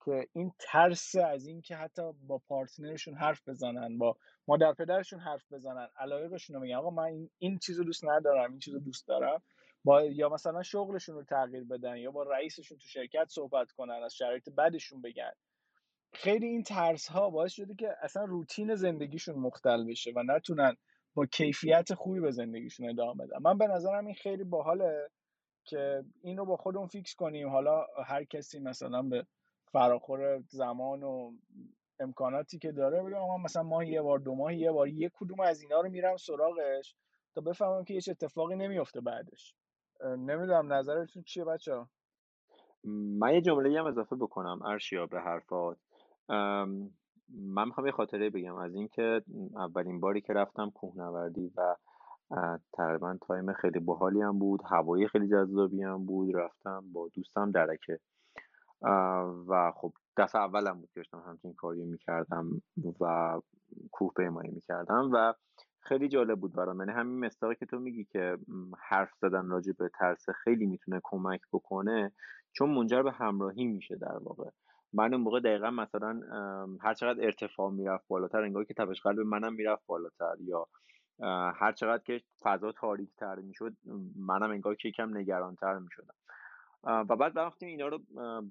[0.06, 4.16] که این ترس از این که حتی با پارتنرشون حرف بزنن با
[4.48, 8.50] مادر پدرشون حرف بزنن علایقشون رو میگن آقا من این, این چیز رو دوست ندارم
[8.50, 9.42] این چیز رو دوست دارم.
[9.84, 14.14] با یا مثلا شغلشون رو تغییر بدن یا با رئیسشون تو شرکت صحبت کنن از
[14.14, 15.32] شرایط بدشون بگن.
[16.12, 20.76] خیلی این ترس ها باعث شده که اصلا روتین زندگیشون مختل بشه و نتونن
[21.14, 23.38] با کیفیت خوبی به زندگیشون ادامه بدن.
[23.42, 25.10] من به نظرم این خیلی باحاله
[25.64, 27.48] که این رو با خودمون فیکس کنیم.
[27.48, 29.26] حالا هر کسی مثلا به
[29.72, 31.32] فراخور زمان و
[32.00, 35.40] امکاناتی که داره بگم من مثلا ماه یه بار دو ماه یه بار یه کدوم
[35.40, 36.94] از اینا رو میرم سراغش
[37.34, 39.54] تا بفهمم که هیچ اتفاقی نمیفته بعدش.
[40.04, 41.84] نمی‌دونم نظرتون چیه بچه
[43.18, 45.76] من یه جمله هم اضافه بکنم ارشیا به حرفات.
[47.28, 48.54] من می‌خوام یه خاطره بگم.
[48.54, 49.22] از اینکه
[49.56, 51.76] اولین باری که رفتم کوهنوردی و
[52.72, 58.00] تقریبا تایم خیلی باحالی هم بود هوایی خیلی جذابی هم بود رفتم با دوستم درکه.
[59.48, 62.62] و خب دفعه اولم بود که داشتم همچین کاری می‌کردم
[63.00, 63.40] و
[63.92, 65.34] کوه پیمایی می‌کردم و
[65.80, 66.80] خیلی جالب بود برام.
[66.80, 68.38] یعنی همین مستاقی که تو میگی که
[68.88, 72.12] حرف زدن راجع به ترس خیلی می‌تونه کمک بکنه
[72.52, 74.50] چون منجر به همراهی میشه در واقع.
[74.92, 76.20] من اون موقع دقیقا مثلا
[76.82, 80.66] هر چقدر ارتفاع می‌رفت بالاتر انگار که تپش قلب منم می‌رفت بالاتر یا
[81.54, 83.72] هر چقدر که فضا تاریک تر می‌شد
[84.16, 86.14] منم انگار که یکم نگرانتر می‌شدم.
[86.86, 87.98] و بعد وقتی اینا رو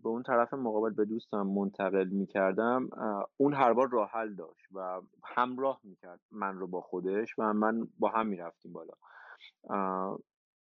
[0.03, 2.89] به اون طرف مقابل به دوستم منتقل می‌کردم
[3.37, 7.87] اون هر بار راه حل داشت و همراه می‌کرد من رو با خودش و من
[7.99, 8.93] با هم می‌رفتیم بالا.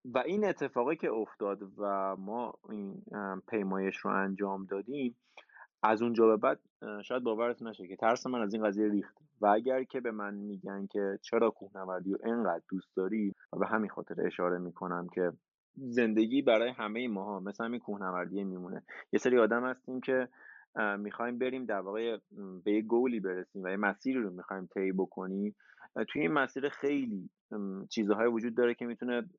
[0.05, 3.03] و این اتفاقی که افتاد و ما این
[3.47, 5.17] پیمایش رو انجام دادیم
[5.83, 6.59] از اونجا به بعد
[7.03, 9.17] شاید باورتون نشه که ترس من از این قضیه ریخت.
[9.41, 13.67] و اگر که به من میگن که چرا کوهنوردی رو انقدر دوست داری و به
[13.67, 15.31] همین خاطر اشاره می‌کنم که
[15.75, 18.83] زندگی برای همه ماها مثل همین کوهنوردی میمونه.
[19.13, 20.29] یه سری آدم هستیم که
[20.97, 22.17] می‌خوایم بریم در واقع
[22.63, 25.55] به یه گولی برسیم و یه مسیری رو می‌خوایم طی بکنیم.
[26.09, 27.29] توی این مسیر خیلی
[27.89, 29.29] چیزهای وجود داره که می‌تونه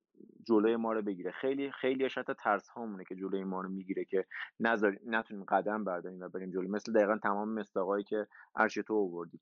[0.46, 1.30] جلوی ما رو بگیره.
[1.30, 4.24] خیلی خیلی حتی ترس هامونه که جلوی ما رو می‌گیره که
[4.60, 6.68] نذار نتونیم قدم برداریم و بریم جلو.
[6.68, 9.40] مثل دقیقا تمام مستاقایی که ارش تو آوردی.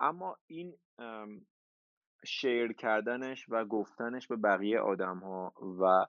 [0.00, 0.74] اما این
[2.24, 6.06] شیر کردنش و گفتنش به بقیه آدم ها و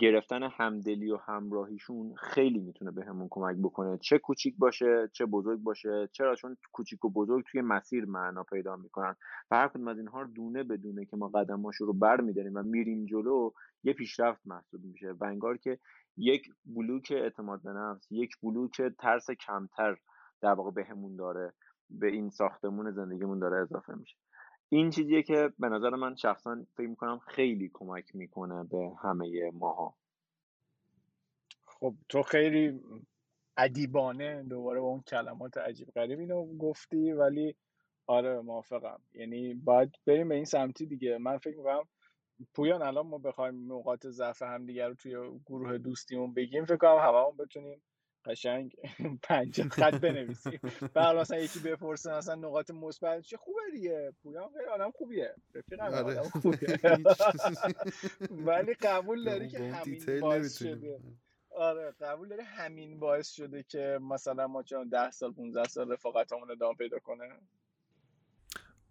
[0.00, 3.98] گرفتن همدلی و همراهیشون خیلی می‌تونه بهمون کمک بکنه.
[3.98, 6.08] چه کوچیک باشه چه بزرگ باشه.
[6.12, 9.16] چرا؟ چون کوچیک و بزرگ توی مسیر معنا پیدا می‌کنن.
[9.50, 13.06] و هر کدوم از اینها دونه بدونه که ما قدماشو رو بر میداریم و میریم
[13.06, 13.50] جلو
[13.84, 15.12] یه پیشرفت محسوب میشه.
[15.20, 15.78] و انگار که
[16.16, 19.96] یک بلوک اعتماد به نفس یک بلوک ترس کمتر
[20.40, 21.52] در واقع بهمون داره
[21.90, 24.16] به این ساختمون زندگیمون داره اضافه میشه.
[24.72, 29.94] این چیزیه که به نظر من شخصا فکر می‌کنم خیلی کمک می‌کنه به همه ماها.
[31.66, 32.80] خب تو خیلی
[33.56, 37.56] ادیبانه دوباره با اون کلمات عجیب غریب اینو گفتی ولی
[38.06, 39.00] آره موافقم.
[39.14, 41.18] یعنی باید بریم به این سمتی دیگه.
[41.18, 41.88] من فکر می‌کنم
[42.54, 46.64] پویان الان ما بخوایم نقاط ضعف همدیگه رو توی گروه دوستیمون بگیم.
[46.64, 47.82] فکر کنم هممون بتونیم
[48.24, 48.76] قشنگ.
[49.28, 50.60] پنج خط بنویسیم.
[50.94, 53.20] بعد مثلا یکی بپرسه مثلا نقاط مثبت.
[53.20, 55.34] چه خوبه دیگه؟ پویان خیلی آدم خوبیه.
[55.54, 56.18] رفیقم آره.
[56.18, 56.78] آدم خوبیه.
[58.46, 61.00] ولی قبول داری که همین باعث شده.
[61.50, 66.50] آره قبول داری همین باعث شده که مثلا ما چون 10 سال 15 سال رفاقتمون
[66.50, 67.28] ادامه پیدا کنه؟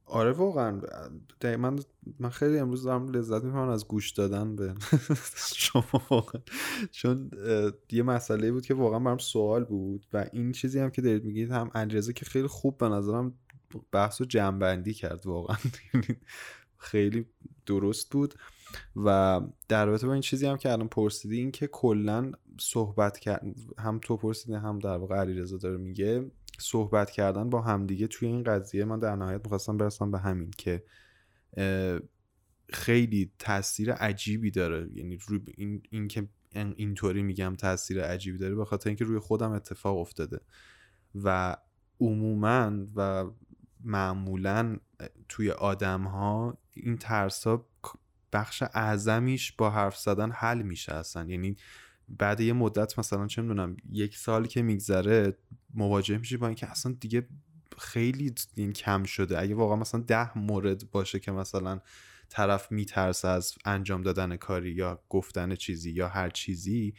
[0.05, 0.81] آره واقعا.
[1.43, 1.79] من
[2.19, 4.73] من خیلی امروز دارم لذت می‌کنم از گوش دادن به
[5.55, 6.41] شما واقعا.
[6.91, 7.31] چون
[7.91, 11.51] یه مسئله بود که واقعا برام سوال بود و این چیزی هم که دارید میگید
[11.51, 13.33] هم انجازه که خیلی خوب به نظرم
[13.91, 15.57] بحث و جنبندی کرد واقعا.
[16.77, 17.25] خیلی
[17.65, 18.33] درست بود.
[18.95, 23.45] و در رابطه با این چیزی هم که الان پرسیدی این که کلا صحبت کرد
[23.79, 28.43] هم تو پرسیدی هم در واقع علیرضا داره میگه صحبت کردن با همدیگه توی این
[28.43, 30.83] قضیه من در نهایت می‌خواستم برسم به همین که
[32.69, 34.89] خیلی تاثیر عجیبی داره.
[34.93, 39.51] یعنی روی این, این که اینطوری میگم تاثیر عجیبی داره به خاطر اینکه روی خودم
[39.51, 40.39] اتفاق افتاده.
[41.15, 41.57] و
[41.99, 43.25] عموما و
[43.83, 44.77] معمولا
[45.29, 47.67] توی آدم ها این ترس ها
[48.33, 51.23] بخش اعظمیش با حرف زدن حل میشه اصلا.
[51.29, 51.55] یعنی
[52.09, 55.37] بعد یه مدت مثلا چه می‌دونم یک سال که میگذره
[55.73, 57.27] مواجه میشی با اینکه اصلا دیگه
[57.77, 59.39] خیلی این کم شده.
[59.41, 61.79] اگه واقعا مثلا ده مورد باشه که مثلا
[62.29, 66.93] طرف میترسه از انجام دادن کاری یا گفتن چیزی یا هر چیزی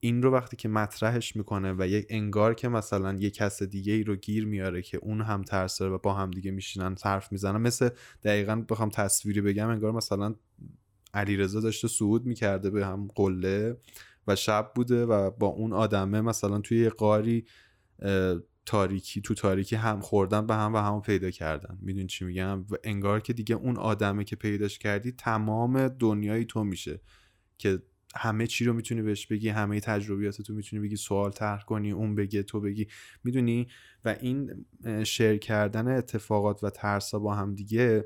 [0.00, 4.04] این رو وقتی که مطرحش می‌کنه و یک انگار که مثلا یه کس دیگه ای
[4.04, 7.60] رو گیر میاره که اون هم ترس داره و با هم دیگه میشینن حرف می‌زنن
[7.60, 7.88] مثل
[8.22, 10.34] دقیقا بخوام تصویری بگم انگار مثلا
[11.14, 13.76] علیرضا داشته صعود می‌کرده به هم قله
[14.26, 17.44] و شب بوده و با اون آدمه مثلا توی یه قاری
[18.66, 21.78] تاریکی تو تاریکی هم خوردن به هم و همو پیدا کردن.
[21.80, 26.64] می‌دونی چی میگم؟ و انگار که دیگه اون آدمه که پیداش کردی تمام دنیای تو
[26.64, 27.00] میشه
[27.58, 27.82] که
[28.16, 32.14] همه چی رو می‌تونی بهش بگی همه تجربیات تو می‌تونی بگی سوال طرح کنی اون
[32.14, 32.86] بگه تو بگی.
[33.24, 33.68] می‌دونی؟
[34.04, 34.66] و این
[35.04, 38.04] شیر کردن اتفاقات و ترسا با هم دیگه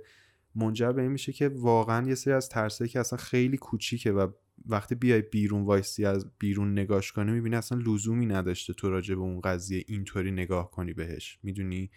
[0.54, 4.30] منجر به این میشه که واقعا یه سری از ترسایی که اصلا خیلی کوچیکه و
[4.66, 9.20] وقتی بیای بیرون وایسی از بیرون نگاش کنی می‌بینی اصلا لزومی نداشته تو راجع به
[9.20, 11.38] اون قضیه اینطوری نگاه کنی بهش.
[11.42, 11.90] می‌دونی؟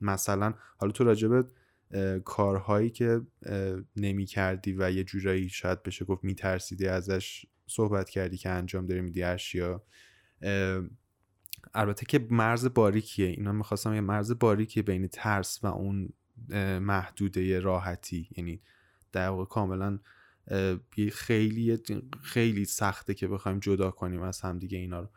[0.00, 1.44] مثلا حالا تو راجع به
[2.24, 3.20] کارهایی که
[3.96, 9.00] نمی کردی و یه جورایی شاید بشه گفت میترسیدی ازش صحبت کردی که انجام داری
[9.00, 9.82] میدی اشیا
[11.74, 13.26] البته که مرز باریکیه.
[13.26, 16.08] اینا می‌خواستم یه مرز باریکیه بین ترس و اون
[16.78, 18.28] محدوده راحتی.
[18.36, 18.60] یعنی
[19.12, 19.98] در واقع کاملا
[21.12, 21.78] خیلی
[22.22, 25.08] خیلی سخته که بخوایم جدا کنیم از همدیگه اینا رو.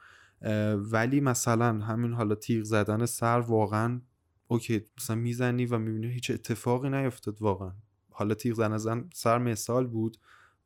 [0.75, 4.01] ولی مثلا همین حالا تیغ زدن سر واقعا
[4.47, 7.71] اوکی مثلا می‌زنی و می‌بینی هیچ اتفاقی نیفتاد واقعا.
[8.11, 10.17] حالا تیغ زدن سر مثال بود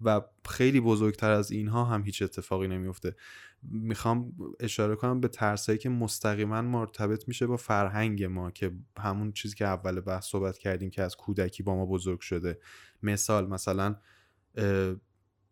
[0.02, 3.16] و خیلی بزرگتر از اینها هم هیچ اتفاقی نمیفته
[3.64, 9.56] می‌خوام اشاره کنم به ترسایی که مستقیما مرتبط میشه با فرهنگ ما که همون چیزی
[9.56, 12.60] که اول بحث صحبت کردیم که از کودکی با ما بزرگ شده.
[13.04, 13.96] مثال مثلا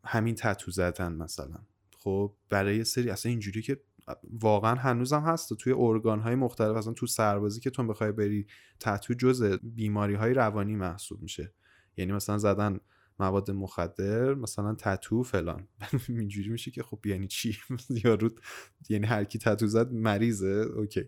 [0.05, 1.59] همین تتو زدن مثلا.
[1.97, 3.81] خب برای سری اصلا اینجوری که
[4.41, 8.47] واقعا هنوزم هست توی ارگان های مختلف اصلا تو سربازی که تو بخوای بری
[8.79, 11.53] تتو جز بیماری های روانی محسوب میشه.
[11.97, 12.79] یعنی مثلا زدن
[13.19, 15.67] مواد مخدر مثلا تتو فلان.
[16.09, 17.57] اینجوری میشه که خب یعنی چی؟
[18.03, 18.29] یارو
[18.89, 21.03] یعنی هر کی تتو زد مریضه اوکی.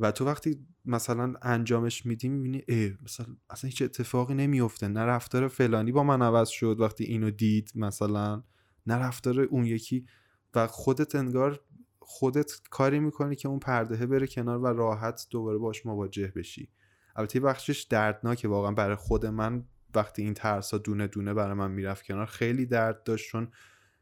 [0.00, 5.48] و تو وقتی مثلا انجامش میدی می‌بینی ای مثلا اصلا هیچ اتفاقی نمیفته نه رفتار
[5.48, 8.42] فلانی با من عوض شد وقتی اینو دید مثلا
[8.86, 10.06] نه رفتار اون یکی.
[10.54, 11.60] و خودت انگار
[12.00, 16.68] خودت کاری می‌کنی که اون پردهه بره کنار و راحت دوباره باش مواجه بشی.
[17.16, 22.06] البته بخشش دردناکه واقعا برای خود من وقتی این ترسا دونه دونه برای من می‌رفت
[22.06, 22.26] کنار.
[22.26, 23.48] خیلی درد داشت چون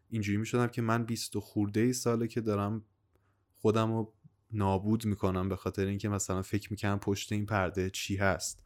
[0.09, 2.85] اینجوری می‌شدم که من بیست و خورده ای ساله که دارم
[3.57, 4.15] خودم رو
[4.53, 8.65] نابود می‌کنم به خاطر اینکه مثلا فکر می‌کنم پشت این پرده چی هست.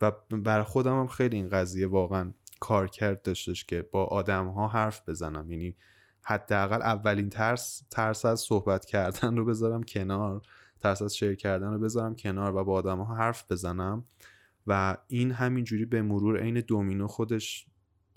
[0.00, 4.68] و بر خودم هم خیلی این قضیه واقعا کار کرد داشتش که با آدم ها
[4.68, 5.50] حرف بزنم.
[5.50, 5.76] یعنی
[6.22, 10.42] حداقل اولین ترس ترس از صحبت کردن رو بذارم کنار
[10.80, 14.04] ترس از شیر کردن رو بذارم کنار و با آدم ها حرف بزنم.
[14.66, 17.66] و این همینجوری به مرور عین دومینو خودش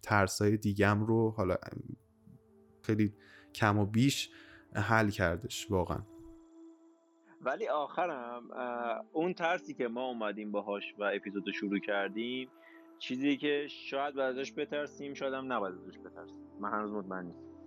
[0.03, 1.55] ترسای دیگم رو حالا
[2.81, 3.13] خیلی
[3.55, 4.29] کم و بیش
[4.75, 6.01] حل کردش واقعا.
[7.41, 8.43] ولی آخرم
[9.13, 12.49] اون ترسی که ما اومدیم باهاش و اپیزود شروع کردیم
[12.99, 16.37] چیزی که شاید بعد ازش بترسیم شاید هم نباید ازش بترسیم.
[16.59, 17.58] من هنوز مطمئن نیستم.